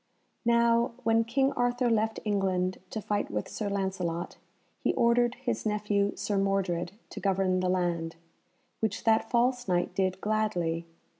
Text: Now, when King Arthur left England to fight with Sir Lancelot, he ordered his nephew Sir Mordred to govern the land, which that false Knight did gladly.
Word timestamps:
Now, 0.47 0.93
when 1.03 1.23
King 1.25 1.51
Arthur 1.53 1.87
left 1.87 2.19
England 2.25 2.79
to 2.89 3.03
fight 3.03 3.29
with 3.29 3.47
Sir 3.47 3.69
Lancelot, 3.69 4.35
he 4.79 4.95
ordered 4.95 5.35
his 5.35 5.63
nephew 5.63 6.15
Sir 6.15 6.39
Mordred 6.39 6.93
to 7.11 7.19
govern 7.19 7.59
the 7.59 7.69
land, 7.69 8.15
which 8.79 9.03
that 9.03 9.29
false 9.29 9.67
Knight 9.67 9.93
did 9.93 10.19
gladly. 10.19 10.87